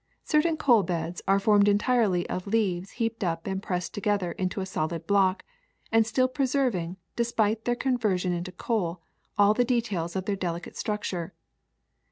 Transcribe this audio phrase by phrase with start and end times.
[0.23, 4.59] Certain coal beds are formed entirely of leaves heaped up and pressed to gether into
[4.59, 5.43] a solid block,
[5.91, 9.03] and still preserving, despite their conversion into coal,
[9.37, 11.35] all the details of their delicate structure.